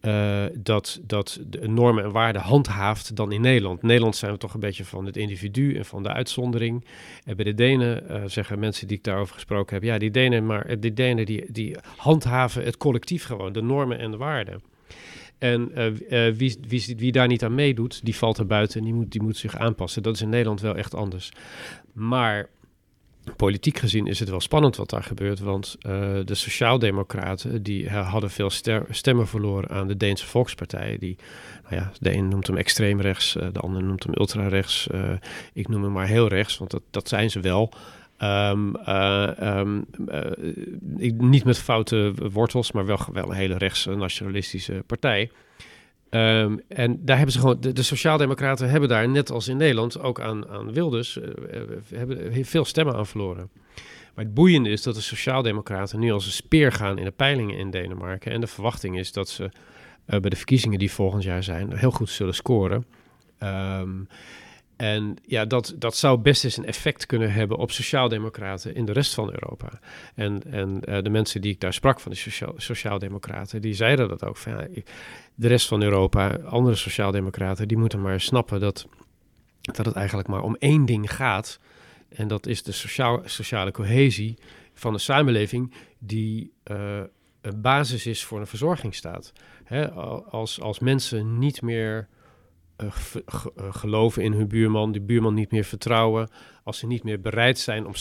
uh, 0.06 0.44
dat, 0.54 1.00
dat 1.06 1.40
de 1.46 1.68
normen 1.68 2.04
en 2.04 2.12
waarden 2.12 2.42
handhaaft 2.42 3.16
dan 3.16 3.32
in 3.32 3.40
Nederland. 3.40 3.82
Nederland 3.82 4.16
zijn 4.16 4.32
we 4.32 4.38
toch 4.38 4.54
een 4.54 4.60
beetje 4.60 4.84
van 4.84 5.06
het 5.06 5.16
individu 5.16 5.76
en 5.76 5.84
van 5.84 6.02
de 6.02 6.12
uitzondering. 6.12 6.84
En 7.24 7.36
bij 7.36 7.44
de 7.44 7.54
Denen 7.54 8.04
uh, 8.10 8.22
zeggen 8.26 8.58
mensen 8.58 8.86
die 8.86 8.96
ik 8.96 9.04
daarover 9.04 9.34
gesproken 9.34 9.74
heb, 9.74 9.84
ja, 9.84 9.98
die 9.98 10.10
Denen, 10.10 10.46
maar 10.46 10.80
die 10.80 10.92
Denen 10.92 11.26
die, 11.26 11.44
die 11.52 11.76
handhaven 11.96 12.64
het 12.64 12.76
collectief 12.76 13.24
gewoon, 13.24 13.52
de 13.52 13.62
normen 13.62 13.98
en 13.98 14.10
de 14.10 14.16
waarden. 14.16 14.62
En 15.38 15.72
wie, 16.36 16.58
wie, 16.68 16.94
wie 16.96 17.12
daar 17.12 17.26
niet 17.26 17.44
aan 17.44 17.54
meedoet, 17.54 18.04
die 18.04 18.16
valt 18.16 18.38
er 18.38 18.46
buiten 18.46 18.78
en 18.78 18.84
die 18.84 18.94
moet, 18.94 19.12
die 19.12 19.22
moet 19.22 19.36
zich 19.36 19.56
aanpassen. 19.56 20.02
Dat 20.02 20.14
is 20.14 20.22
in 20.22 20.28
Nederland 20.28 20.60
wel 20.60 20.76
echt 20.76 20.94
anders. 20.94 21.32
Maar 21.92 22.48
politiek 23.36 23.78
gezien 23.78 24.06
is 24.06 24.18
het 24.18 24.28
wel 24.28 24.40
spannend 24.40 24.76
wat 24.76 24.90
daar 24.90 25.02
gebeurt, 25.02 25.38
want 25.38 25.76
uh, 25.78 25.92
de 26.24 26.34
Sociaaldemocraten 26.34 27.62
die 27.62 27.90
hadden 27.90 28.30
veel 28.30 28.50
stemmen 28.90 29.26
verloren 29.26 29.68
aan 29.70 29.88
de 29.88 29.96
Deense 29.96 30.26
Volkspartij. 30.26 30.96
Die, 30.98 31.16
nou 31.62 31.74
ja, 31.74 31.92
de 32.00 32.12
een 32.12 32.28
noemt 32.28 32.46
hem 32.46 32.56
extreem 32.56 33.00
rechts, 33.00 33.32
de 33.32 33.60
ander 33.60 33.82
noemt 33.82 34.04
hem 34.04 34.12
ultra 34.16 34.48
rechts. 34.48 34.88
Uh, 34.94 35.10
ik 35.52 35.68
noem 35.68 35.82
hem 35.82 35.92
maar 35.92 36.06
heel 36.06 36.28
rechts, 36.28 36.58
want 36.58 36.70
dat, 36.70 36.82
dat 36.90 37.08
zijn 37.08 37.30
ze 37.30 37.40
wel. 37.40 37.72
Um, 38.22 38.76
um, 39.42 39.86
niet 41.18 41.44
met 41.44 41.58
foute 41.58 42.12
wortels, 42.32 42.72
maar 42.72 42.86
wel, 42.86 42.98
wel 43.12 43.30
een 43.30 43.36
hele 43.36 43.58
rechts 43.58 43.84
nationalistische 43.84 44.82
partij. 44.86 45.30
Um, 46.14 46.60
en 46.68 47.04
daar 47.04 47.16
hebben 47.16 47.34
ze 47.34 47.40
gewoon, 47.40 47.60
de, 47.60 47.72
de 47.72 47.82
Sociaaldemocraten 47.82 48.70
hebben 48.70 48.88
daar, 48.88 49.08
net 49.08 49.30
als 49.30 49.48
in 49.48 49.56
Nederland, 49.56 50.00
ook 50.00 50.20
aan, 50.20 50.48
aan 50.48 50.72
Wilders, 50.72 51.16
uh, 51.16 51.24
hebben 51.94 52.44
veel 52.44 52.64
stemmen 52.64 52.94
aan 52.94 53.06
verloren. 53.06 53.50
Maar 54.14 54.24
het 54.24 54.34
boeiende 54.34 54.68
is 54.70 54.82
dat 54.82 54.94
de 54.94 55.00
Sociaaldemocraten 55.00 55.98
nu 55.98 56.12
als 56.12 56.26
een 56.26 56.32
speer 56.32 56.72
gaan 56.72 56.98
in 56.98 57.04
de 57.04 57.10
peilingen 57.10 57.56
in 57.56 57.70
Denemarken. 57.70 58.32
En 58.32 58.40
de 58.40 58.46
verwachting 58.46 58.98
is 58.98 59.12
dat 59.12 59.28
ze 59.28 59.42
uh, 59.44 59.50
bij 60.20 60.30
de 60.30 60.36
verkiezingen 60.36 60.78
die 60.78 60.90
volgend 60.90 61.22
jaar 61.22 61.42
zijn, 61.42 61.76
heel 61.76 61.90
goed 61.90 62.10
zullen 62.10 62.34
scoren. 62.34 62.86
Um, 63.42 64.08
en 64.76 65.16
ja, 65.26 65.44
dat, 65.44 65.74
dat 65.78 65.96
zou 65.96 66.18
best 66.18 66.44
eens 66.44 66.56
een 66.56 66.66
effect 66.66 67.06
kunnen 67.06 67.32
hebben 67.32 67.56
op 67.56 67.70
sociaaldemocraten 67.70 68.74
in 68.74 68.84
de 68.84 68.92
rest 68.92 69.14
van 69.14 69.32
Europa. 69.32 69.80
En, 70.14 70.42
en 70.50 70.80
uh, 70.88 71.02
de 71.02 71.10
mensen 71.10 71.40
die 71.40 71.52
ik 71.52 71.60
daar 71.60 71.72
sprak 71.72 72.00
van 72.00 72.10
de 72.10 72.16
sociaal, 72.16 72.52
sociaaldemocraten, 72.56 73.60
die 73.60 73.74
zeiden 73.74 74.08
dat 74.08 74.24
ook. 74.24 74.38
Ja, 74.38 74.66
de 75.34 75.48
rest 75.48 75.66
van 75.66 75.82
Europa, 75.82 76.38
andere 76.44 76.76
sociaaldemocraten, 76.76 77.68
die 77.68 77.76
moeten 77.76 78.02
maar 78.02 78.20
snappen 78.20 78.60
dat, 78.60 78.86
dat 79.60 79.86
het 79.86 79.94
eigenlijk 79.94 80.28
maar 80.28 80.42
om 80.42 80.56
één 80.58 80.84
ding 80.86 81.14
gaat. 81.14 81.60
En 82.08 82.28
dat 82.28 82.46
is 82.46 82.62
de 82.62 82.72
sociaal, 82.72 83.22
sociale 83.24 83.70
cohesie 83.70 84.38
van 84.74 84.92
de 84.92 84.98
samenleving 84.98 85.72
die 85.98 86.52
uh, 86.70 87.00
een 87.40 87.60
basis 87.60 88.06
is 88.06 88.24
voor 88.24 88.40
een 88.40 88.46
verzorgingsstaat. 88.46 89.32
Hè, 89.64 89.90
als, 89.90 90.60
als 90.60 90.78
mensen 90.78 91.38
niet 91.38 91.62
meer 91.62 92.08
geloven 93.56 94.22
in 94.22 94.32
hun 94.32 94.48
buurman, 94.48 94.92
die 94.92 95.00
buurman 95.00 95.34
niet 95.34 95.50
meer 95.50 95.64
vertrouwen, 95.64 96.28
als 96.62 96.78
ze 96.78 96.86
niet 96.86 97.02
meer 97.02 97.20
bereid 97.20 97.58
zijn 97.58 97.86
om 97.86 97.94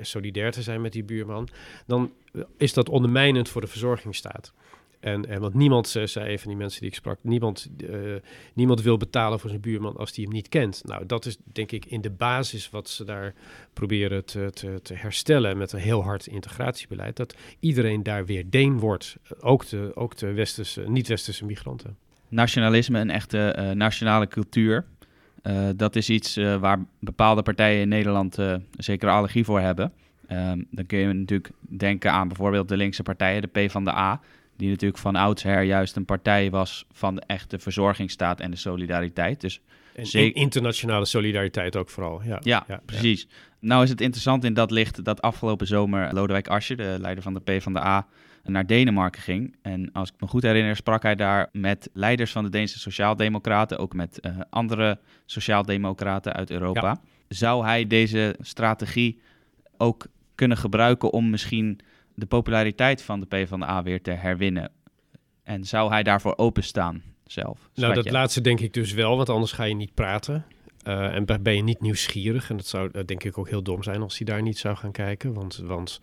solidair 0.00 0.52
te 0.52 0.62
zijn 0.62 0.80
met 0.80 0.92
die 0.92 1.04
buurman, 1.04 1.48
dan 1.86 2.12
is 2.56 2.72
dat 2.72 2.88
ondermijnend 2.88 3.48
voor 3.48 3.60
de 3.60 3.66
verzorgingsstaat. 3.66 4.52
En, 5.00 5.26
en 5.28 5.40
want 5.40 5.54
niemand, 5.54 5.88
zei 5.88 6.20
even 6.20 6.48
die 6.48 6.56
mensen 6.56 6.80
die 6.80 6.88
ik 6.88 6.94
sprak, 6.94 7.18
niemand, 7.22 7.68
uh, 7.76 8.16
niemand 8.54 8.82
wil 8.82 8.96
betalen 8.96 9.40
voor 9.40 9.48
zijn 9.48 9.60
buurman 9.60 9.96
als 9.96 10.12
die 10.12 10.24
hem 10.24 10.32
niet 10.32 10.48
kent. 10.48 10.82
Nou, 10.84 11.06
dat 11.06 11.26
is 11.26 11.36
denk 11.44 11.72
ik 11.72 11.84
in 11.84 12.00
de 12.00 12.10
basis 12.10 12.70
wat 12.70 12.88
ze 12.88 13.04
daar 13.04 13.34
proberen 13.72 14.24
te, 14.24 14.50
te, 14.54 14.80
te 14.82 14.94
herstellen 14.94 15.58
met 15.58 15.72
een 15.72 15.78
heel 15.78 16.02
hard 16.02 16.26
integratiebeleid. 16.26 17.16
Dat 17.16 17.34
iedereen 17.60 18.02
daar 18.02 18.26
weer 18.26 18.50
Deen 18.50 18.78
wordt, 18.78 19.16
ook 19.40 19.66
de, 19.68 19.90
ook 19.94 20.16
de 20.16 20.32
westerse, 20.32 20.84
niet-westerse 20.88 21.44
migranten. 21.44 21.96
Nationalisme, 22.28 22.98
een 22.98 23.10
echte 23.10 23.56
uh, 23.58 23.70
nationale 23.70 24.26
cultuur. 24.26 24.84
Uh, 25.42 25.68
dat 25.76 25.96
is 25.96 26.10
iets 26.10 26.36
waar 26.36 26.84
bepaalde 27.00 27.42
partijen 27.42 27.80
in 27.80 27.88
Nederland 27.88 28.38
zeker 28.76 29.08
allergie 29.10 29.44
voor 29.44 29.60
hebben. 29.60 29.92
Um, 30.30 30.66
dan 30.70 30.86
kun 30.86 30.98
je 30.98 31.12
natuurlijk 31.12 31.50
denken 31.60 32.12
aan 32.12 32.28
bijvoorbeeld 32.28 32.68
de 32.68 32.76
linkse 32.76 33.02
partijen, 33.02 33.42
de 33.42 33.66
P 33.66 33.70
van 33.70 33.84
de 33.84 33.90
A 33.90 34.20
die 34.56 34.68
natuurlijk 34.68 35.00
van 35.00 35.16
oudsher 35.16 35.62
juist 35.62 35.96
een 35.96 36.04
partij 36.04 36.50
was 36.50 36.86
van 36.92 37.14
de 37.14 37.22
echte 37.26 37.58
verzorgingsstaat 37.58 38.40
en 38.40 38.50
de 38.50 38.56
solidariteit. 38.56 39.40
Dus 39.40 39.60
en 39.94 40.34
internationale 40.34 41.04
solidariteit 41.04 41.76
ook 41.76 41.90
vooral. 41.90 42.22
Ja, 42.22 42.40
ja, 42.42 42.80
precies. 42.84 43.28
Nou 43.60 43.82
is 43.82 43.90
het 43.90 44.00
interessant 44.00 44.44
in 44.44 44.54
dat 44.54 44.70
licht 44.70 45.04
dat 45.04 45.22
afgelopen 45.22 45.66
zomer 45.66 46.14
Lodewijk 46.14 46.48
Asscher, 46.48 46.76
de 46.76 46.96
leider 47.00 47.22
van 47.22 47.34
de 47.34 47.40
PvdA, 47.40 48.06
naar 48.48 48.66
Denemarken 48.66 49.22
ging. 49.22 49.56
En 49.62 49.92
als 49.92 50.08
ik 50.08 50.20
me 50.20 50.26
goed 50.26 50.42
herinner, 50.42 50.76
sprak 50.76 51.02
hij 51.02 51.14
daar 51.14 51.48
met 51.52 51.90
leiders 51.92 52.32
van 52.32 52.44
de 52.44 52.50
Deense 52.50 52.78
Sociaaldemocraten, 52.78 53.78
ook 53.78 53.94
met 53.94 54.18
uh, 54.20 54.40
andere 54.50 54.98
Sociaaldemocraten 55.26 56.32
uit 56.32 56.50
Europa. 56.50 57.00
Zou 57.28 57.64
hij 57.64 57.86
deze 57.86 58.36
strategie 58.40 59.20
ook 59.76 60.06
kunnen 60.34 60.56
gebruiken 60.56 61.12
om 61.12 61.30
misschien 61.30 61.80
de 62.14 62.26
populariteit 62.26 63.02
van 63.02 63.20
de 63.20 63.26
PvdA 63.26 63.82
weer 63.82 64.02
te 64.02 64.10
herwinnen? 64.10 64.70
En 65.42 65.64
zou 65.64 65.90
hij 65.90 66.02
daarvoor 66.02 66.36
openstaan 66.36 67.02
zelf? 67.26 67.70
Nou, 67.74 67.94
dat 67.94 68.10
laatste 68.10 68.40
denk 68.40 68.60
ik 68.60 68.72
dus 68.72 68.92
wel, 68.92 69.16
want 69.16 69.28
anders 69.28 69.52
ga 69.52 69.64
je 69.64 69.74
niet 69.74 69.94
praten. 69.94 70.44
Uh, 70.84 71.14
en 71.14 71.24
ben 71.42 71.56
je 71.56 71.62
niet 71.62 71.80
nieuwsgierig. 71.80 72.50
En 72.50 72.56
dat 72.56 72.66
zou 72.66 72.90
uh, 72.92 73.02
denk 73.04 73.24
ik 73.24 73.38
ook 73.38 73.48
heel 73.48 73.62
dom 73.62 73.82
zijn 73.82 74.02
als 74.02 74.18
hij 74.18 74.26
daar 74.26 74.42
niet 74.42 74.58
zou 74.58 74.76
gaan 74.76 74.92
kijken. 74.92 75.32
Want, 75.32 75.56
want 75.56 76.00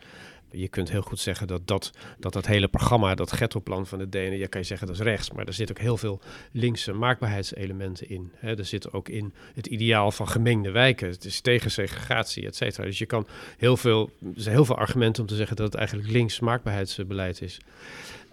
je 0.56 0.68
kunt 0.68 0.92
heel 0.92 1.02
goed 1.02 1.20
zeggen 1.20 1.48
dat 1.48 1.68
dat, 1.68 1.92
dat, 2.20 2.34
dat 2.34 2.46
hele 2.46 2.68
programma, 2.68 3.16
dat 3.16 3.32
ghettoplan 3.32 3.88
van 3.88 4.00
de 4.00 4.10
Denen, 4.10 4.38
je 4.38 4.48
kan 4.48 4.62
je 4.62 4.68
zeggen 4.68 4.88
dat 4.88 4.96
is 4.96 5.02
rechts, 5.02 5.32
maar 5.32 5.46
er 5.46 5.54
zit 5.54 5.70
ook 5.70 5.80
heel 5.80 5.98
veel 5.98 6.22
linkse 6.52 6.94
maakbaarheidselementen 6.94 8.10
in. 8.10 8.32
Hè. 8.36 8.58
Er 8.58 8.66
zit 8.66 8.94
ook 8.94 9.10
in 9.10 9.34
het 9.54 9.68
ideaal 9.68 10.12
van 10.12 10.28
gemengde 10.28 10.72
wijken. 10.72 11.10
Het 11.10 11.26
is 11.26 11.42
tegen 11.42 11.72
segregatie, 11.72 12.46
et 12.46 12.56
cetera. 12.56 12.86
Dus 12.86 12.98
je 12.98 13.06
kan 13.06 13.28
heel 13.58 13.78
veel, 13.78 14.12
er 14.22 14.42
zijn 14.42 14.56
heel 14.56 14.66
veel 14.66 14.78
argumenten 14.78 15.22
om 15.22 15.30
te 15.30 15.36
zeggen 15.36 15.56
dat 15.56 15.66
het 15.66 15.76
eigenlijk 15.76 16.10
links 16.10 16.40
maakbaarheidsbeleid 16.40 17.42
is. 17.42 17.58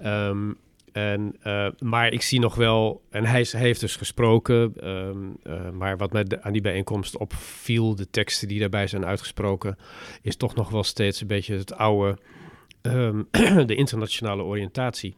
Um, 0.04 0.56
en, 0.92 1.36
uh, 1.46 1.66
maar 1.78 2.12
ik 2.12 2.22
zie 2.22 2.40
nog 2.40 2.54
wel, 2.54 3.02
en 3.10 3.24
hij, 3.24 3.46
heeft 3.50 3.80
dus 3.80 3.96
gesproken, 3.96 4.88
um, 4.88 5.36
uh, 5.44 5.70
maar 5.70 5.96
wat 5.96 6.12
mij 6.12 6.24
aan 6.40 6.52
die 6.52 6.62
bijeenkomst 6.62 7.16
opviel, 7.16 7.94
de 7.94 8.10
teksten 8.10 8.48
die 8.48 8.60
daarbij 8.60 8.86
zijn 8.86 9.04
uitgesproken, 9.04 9.78
is 10.22 10.36
toch 10.36 10.54
nog 10.54 10.70
wel 10.70 10.84
steeds 10.84 11.20
een 11.20 11.26
beetje 11.26 11.56
het 11.56 11.74
oude, 11.74 12.18
um, 12.82 13.28
de 13.66 13.74
internationale 13.74 14.42
oriëntatie. 14.42 15.14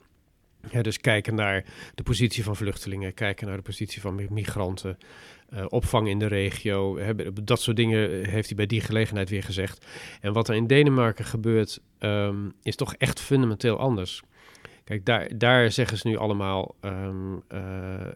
Dus 0.83 1.01
kijken 1.01 1.35
naar 1.35 1.65
de 1.95 2.03
positie 2.03 2.45
van 2.45 2.57
vluchtelingen, 2.57 3.15
kijken 3.15 3.47
naar 3.47 3.57
de 3.57 3.63
positie 3.63 4.01
van 4.01 4.29
migranten, 4.31 4.99
uh, 5.53 5.65
opvang 5.69 6.09
in 6.09 6.19
de 6.19 6.27
regio. 6.27 6.99
Dat 7.43 7.61
soort 7.61 7.77
dingen 7.77 8.25
heeft 8.25 8.47
hij 8.47 8.57
bij 8.57 8.67
die 8.67 8.81
gelegenheid 8.81 9.31
weer 9.31 9.43
gezegd. 9.43 9.87
En 10.21 10.33
wat 10.33 10.49
er 10.49 10.55
in 10.55 10.67
Denemarken 10.67 11.25
gebeurt, 11.25 11.81
um, 11.99 12.53
is 12.63 12.77
toch 12.77 12.95
echt 12.95 13.21
fundamenteel 13.21 13.79
anders. 13.79 14.23
Kijk, 14.85 15.05
daar, 15.05 15.39
daar 15.39 15.73
zeggen 15.73 15.99
ze 15.99 16.09
nu 16.09 16.17
allemaal, 16.17 16.75
um, 16.81 17.43
uh, 17.53 17.61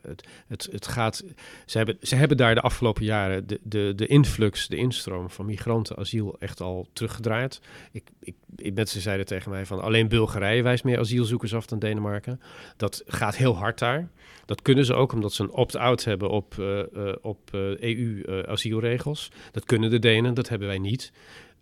het, 0.02 0.24
het, 0.46 0.68
het 0.70 0.86
gaat, 0.86 1.24
ze 1.66 1.76
hebben, 1.76 1.96
ze 2.00 2.14
hebben 2.14 2.36
daar 2.36 2.54
de 2.54 2.60
afgelopen 2.60 3.04
jaren 3.04 3.46
de, 3.46 3.60
de, 3.62 3.92
de 3.96 4.06
influx, 4.06 4.68
de 4.68 4.76
instroom 4.76 5.30
van 5.30 5.46
migranten, 5.46 5.96
asiel 5.96 6.36
echt 6.38 6.60
al 6.60 6.88
teruggedraaid. 6.92 7.60
Ik, 7.92 8.10
ik, 8.20 8.74
mensen 8.74 9.00
zeiden 9.00 9.26
tegen 9.26 9.50
mij 9.50 9.66
van 9.66 9.80
alleen 9.80 10.08
Bulgarije 10.08 10.62
wijst 10.62 10.84
meer 10.84 10.98
asielzoekers 10.98 11.54
af 11.54 11.66
dan 11.66 11.78
Denemarken. 11.78 12.40
Dat 12.76 13.02
gaat 13.06 13.36
heel 13.36 13.56
hard 13.56 13.78
daar. 13.78 14.08
Dat 14.44 14.62
kunnen 14.62 14.84
ze 14.84 14.94
ook 14.94 15.12
omdat 15.12 15.32
ze 15.32 15.42
een 15.42 15.50
opt-out 15.50 16.04
hebben 16.04 16.30
op, 16.30 16.54
uh, 16.58 16.78
uh, 16.92 17.12
op 17.20 17.50
EU-asielregels. 17.80 19.30
dat 19.52 19.64
kunnen 19.64 19.90
de 19.90 19.98
Denen, 19.98 20.34
dat 20.34 20.48
hebben 20.48 20.68
wij 20.68 20.78
niet. 20.78 21.12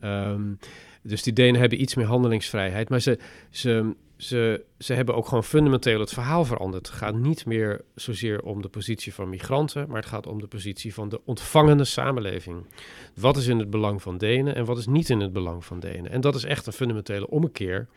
Um, 0.01 0.59
dus 1.03 1.23
die 1.23 1.33
Denen 1.33 1.61
hebben 1.61 1.81
iets 1.81 1.95
meer 1.95 2.07
handelingsvrijheid. 2.07 2.89
Maar 2.89 3.01
ze, 3.01 3.19
ze, 3.51 3.95
ze, 4.17 4.65
ze 4.79 4.93
hebben 4.93 5.15
ook 5.15 5.27
gewoon 5.27 5.45
fundamenteel 5.45 6.01
het 6.01 6.13
verhaal 6.13 6.45
veranderd. 6.45 6.87
Het 6.87 6.97
gaat 6.97 7.15
niet 7.15 7.47
meer 7.47 7.81
zozeer 7.95 8.43
om 8.43 8.63
de 8.63 8.69
positie 8.69 9.15
van 9.15 9.29
migranten, 9.29 9.89
maar 9.89 9.97
het 9.97 10.07
gaat 10.07 10.27
om 10.27 10.41
de 10.41 10.47
positie 10.47 10.95
van 10.95 11.09
de 11.09 11.21
ontvangende 11.25 11.85
samenleving. 11.85 12.67
Wat 13.15 13.37
is 13.37 13.47
in 13.47 13.59
het 13.59 13.71
belang 13.71 14.03
van 14.03 14.19
Denen 14.19 14.55
en 14.55 14.65
wat 14.65 14.79
is 14.79 14.87
niet 14.87 15.11
in 15.11 15.21
het 15.21 15.33
belang 15.33 15.65
van 15.65 15.81
Denen? 15.81 16.11
En 16.11 16.21
dat 16.21 16.35
is 16.35 16.45
echt 16.45 16.67
een 16.67 16.73
fundamentele 16.73 17.29
ommekeer 17.29 17.89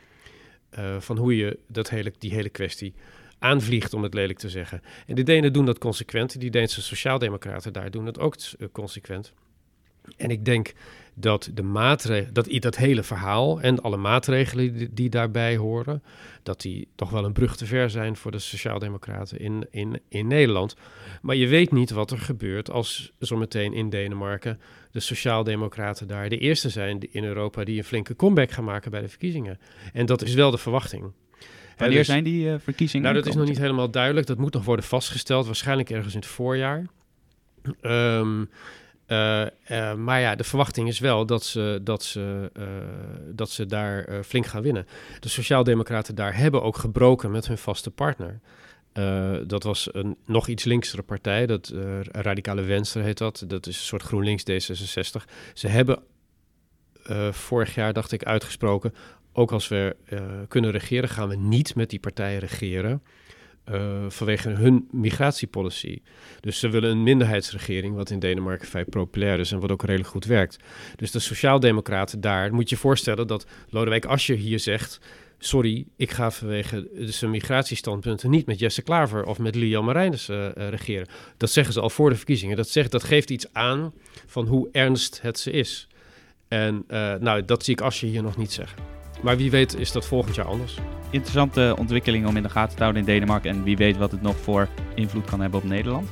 uh, 0.80 1.00
van 1.00 1.18
hoe 1.18 1.36
je 1.36 1.60
dat 1.68 1.90
hele, 1.90 2.14
die 2.18 2.34
hele 2.34 2.50
kwestie 2.50 2.94
aanvliegt, 3.40 3.94
om 3.94 4.04
het 4.04 4.14
lelijk 4.14 4.40
te 4.40 4.50
zeggen. 4.50 4.82
En 5.08 5.16
de 5.16 5.24
Denen 5.24 5.54
doen 5.54 5.66
dat 5.66 5.78
consequent. 5.78 6.40
Die 6.40 6.52
Deense 6.52 6.82
sociaaldemocraten 6.82 7.74
daar 7.74 7.92
doen 7.92 8.06
het 8.06 8.20
ook 8.20 8.36
uh, 8.36 8.68
consequent. 8.72 9.34
En 10.18 10.30
ik 10.30 10.46
denk 10.46 10.74
dat, 11.14 11.50
de 11.54 11.64
maatregelen, 11.64 12.34
dat 12.34 12.48
dat 12.50 12.76
hele 12.76 13.04
verhaal 13.04 13.62
en 13.62 13.82
alle 13.82 13.98
maatregelen 13.98 14.78
die, 14.78 14.94
die, 14.94 15.10
daarbij 15.10 15.58
horen, 15.58 16.04
dat 16.44 16.62
die 16.62 16.88
toch 16.96 17.10
wel 17.10 17.26
een 17.26 17.34
brug 17.34 17.58
te 17.58 17.66
ver 17.66 17.90
zijn 17.90 18.16
voor 18.16 18.32
de 18.32 18.40
Sociaaldemocraten 18.40 19.40
in, 19.40 19.68
in, 19.72 20.00
in 20.10 20.28
Nederland. 20.28 20.76
Maar 21.22 21.36
je 21.36 21.48
weet 21.48 21.72
niet 21.72 21.90
wat 21.90 22.12
er 22.12 22.20
gebeurt 22.20 22.72
als 22.72 23.12
zometeen 23.20 23.74
in 23.74 23.90
Denemarken 23.90 24.60
de 24.92 25.00
Sociaaldemocraten 25.00 26.08
daar 26.08 26.30
de 26.30 26.38
eerste 26.38 26.70
zijn 26.70 27.12
in 27.12 27.24
Europa 27.24 27.64
die 27.64 27.78
een 27.78 27.84
flinke 27.84 28.16
comeback 28.16 28.52
gaan 28.52 28.64
maken 28.64 28.92
bij 28.92 29.02
de 29.02 29.10
verkiezingen. 29.10 29.60
En 29.94 30.06
dat 30.06 30.22
is 30.22 30.34
wel 30.34 30.52
de 30.52 30.58
verwachting. 30.58 31.12
Wanneer 31.78 31.98
dus, 31.98 32.08
zijn 32.08 32.24
die 32.24 32.46
uh, 32.46 32.56
verkiezingen? 32.60 33.04
Nou, 33.04 33.16
dat 33.16 33.28
is 33.28 33.36
nog 33.36 33.48
niet 33.48 33.58
helemaal 33.58 33.92
duidelijk. 33.92 34.28
Dat 34.28 34.38
moet 34.38 34.54
nog 34.54 34.66
worden 34.66 34.86
vastgesteld, 34.86 35.46
waarschijnlijk 35.46 35.90
ergens 35.90 36.14
in 36.14 36.20
het 36.20 36.30
voorjaar. 36.30 36.86
Um, 37.82 38.50
uh, 39.10 39.46
uh, 39.72 39.94
maar 39.94 40.20
ja, 40.20 40.36
de 40.36 40.44
verwachting 40.44 40.88
is 40.88 41.00
wel 41.00 41.26
dat 41.26 41.44
ze, 41.44 41.80
dat 41.84 42.04
ze, 42.04 42.52
uh, 42.58 42.66
dat 43.34 43.50
ze 43.50 43.66
daar 43.66 44.24
flink 44.24 44.46
gaan 44.46 44.62
winnen. 44.62 44.88
De 45.20 45.30
Sociaaldemocraten 45.30 46.16
daar 46.16 46.36
hebben 46.36 46.64
ook 46.64 46.78
gebroken 46.78 47.32
met 47.32 47.48
hun 47.48 47.58
vaste 47.58 47.92
partner. 47.92 48.40
dat 49.48 49.64
was 49.64 49.90
een 49.92 50.18
nog 50.26 50.48
iets 50.48 50.64
linksere 50.64 51.02
partij, 51.02 51.46
dat 51.46 51.74
Radicale 52.12 52.64
Venstre 52.64 53.02
heet 53.02 53.18
dat. 53.18 53.44
Dat 53.48 53.68
is 53.68 53.78
een 53.78 53.84
soort 53.84 54.02
GroenLinks 54.02 54.44
D66. 54.44 55.26
Ze 55.54 55.68
hebben 55.68 56.00
vorig 57.32 57.76
jaar, 57.76 57.94
dacht 57.94 58.12
ik, 58.12 58.24
uitgesproken... 58.24 58.94
ook 59.34 59.52
als 59.52 59.68
we 59.68 59.96
kunnen 60.48 60.72
regeren, 60.72 61.10
gaan 61.10 61.30
we 61.30 61.36
niet 61.36 61.76
met 61.76 61.90
die 61.90 62.00
partijen 62.00 62.40
regeren... 62.40 63.02
Uh, 63.72 64.06
vanwege 64.08 64.50
hun 64.50 64.88
migratiepolicy. 64.92 66.02
Dus 66.40 66.60
ze 66.60 66.70
willen 66.70 66.90
een 66.90 67.04
minderheidsregering, 67.04 67.96
wat 67.96 68.10
in 68.10 68.20
Denemarken 68.20 68.68
vrij 68.68 68.86
populair 68.86 69.40
is 69.40 69.52
en 69.52 69.60
wat 69.60 69.72
ook 69.72 69.84
redelijk 69.84 70.10
goed 70.10 70.26
werkt. 70.26 70.58
Dus 70.96 71.12
de 71.12 71.20
Sociaaldemocraten 71.20 72.22
daar, 72.22 72.54
moet 72.54 72.70
je 72.70 72.78
voorstellen 72.78 73.28
dat 73.28 73.46
Lodewijk 73.70 74.06
Asscher 74.06 74.36
hier 74.36 74.60
zegt: 74.60 75.00
Sorry, 75.40 75.86
ik 75.96 76.12
ga 76.12 76.32
vanwege 76.32 76.90
zijn 76.94 77.32
migratiestandpunten 77.32 78.30
niet 78.30 78.46
met 78.46 78.60
Jesse 78.60 78.82
Klaver 78.82 79.26
of 79.26 79.40
met 79.40 79.56
Lian 79.56 79.86
Marijnus 79.86 80.30
uh, 80.30 80.48
regeren. 80.56 81.08
Dat 81.38 81.52
zeggen 81.52 81.74
ze 81.74 81.82
al 81.82 81.90
voor 81.90 82.10
de 82.10 82.16
verkiezingen. 82.16 82.58
Dat, 82.58 82.70
zegt, 82.70 82.92
dat 82.92 83.04
geeft 83.04 83.30
iets 83.30 83.54
aan 83.54 83.94
van 84.26 84.48
hoe 84.48 84.70
ernst 84.72 85.22
het 85.22 85.40
ze 85.40 85.52
is. 85.52 85.88
En 86.48 86.84
nou, 87.20 87.46
dat 87.46 87.64
zie 87.64 87.74
ik 87.74 87.82
Asscher 87.82 88.08
hier 88.08 88.24
nog 88.24 88.38
niet 88.38 88.52
zeggen. 88.52 88.99
Maar 89.22 89.38
wie 89.38 89.52
weet 89.52 89.76
is 89.76 89.92
dat 89.92 90.08
volgend 90.08 90.36
jaar 90.36 90.46
anders. 90.46 90.78
Interessante 91.10 91.76
ontwikkeling 91.78 92.28
om 92.28 92.38
in 92.38 92.44
de 92.44 92.50
gaten 92.50 92.76
te 92.76 92.82
houden 92.82 93.02
in 93.02 93.08
Denemarken. 93.08 93.50
En 93.50 93.64
wie 93.64 93.78
weet 93.78 93.98
wat 93.98 94.12
het 94.12 94.22
nog 94.22 94.38
voor 94.38 94.68
invloed 94.96 95.26
kan 95.26 95.42
hebben 95.42 95.60
op 95.60 95.66
Nederland. 95.66 96.10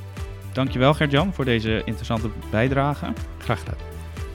Dankjewel 0.52 0.94
Gert-Jan 0.94 1.34
voor 1.34 1.44
deze 1.44 1.82
interessante 1.84 2.30
bijdrage. 2.50 3.12
Graag 3.38 3.58
gedaan. 3.58 3.76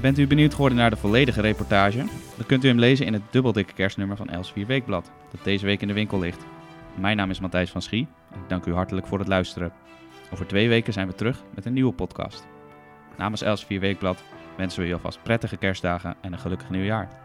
Bent 0.01 0.17
u 0.17 0.27
benieuwd 0.27 0.53
geworden 0.53 0.77
naar 0.77 0.89
de 0.89 0.95
volledige 0.95 1.41
reportage? 1.41 1.97
Dan 2.35 2.45
kunt 2.45 2.63
u 2.63 2.67
hem 2.67 2.79
lezen 2.79 3.05
in 3.05 3.13
het 3.13 3.21
dubbeldikke 3.29 3.73
kerstnummer 3.73 4.17
van 4.17 4.29
Elsevier 4.29 4.65
Weekblad. 4.65 5.11
Dat 5.31 5.43
deze 5.43 5.65
week 5.65 5.81
in 5.81 5.87
de 5.87 5.93
winkel 5.93 6.19
ligt. 6.19 6.45
Mijn 6.95 7.17
naam 7.17 7.29
is 7.29 7.39
Matthijs 7.39 7.69
van 7.69 7.81
Schie. 7.81 8.07
En 8.31 8.39
ik 8.39 8.49
dank 8.49 8.65
u 8.65 8.73
hartelijk 8.73 9.07
voor 9.07 9.19
het 9.19 9.27
luisteren. 9.27 9.71
Over 10.33 10.47
twee 10.47 10.69
weken 10.69 10.93
zijn 10.93 11.07
we 11.07 11.15
terug 11.15 11.43
met 11.55 11.65
een 11.65 11.73
nieuwe 11.73 11.93
podcast. 11.93 12.47
Namens 13.17 13.41
Elsevier 13.41 13.79
Weekblad 13.79 14.23
wensen 14.57 14.81
we 14.81 14.87
u 14.87 14.93
alvast 14.93 15.23
prettige 15.23 15.57
kerstdagen 15.57 16.15
en 16.21 16.33
een 16.33 16.39
gelukkig 16.39 16.69
nieuwjaar. 16.69 17.22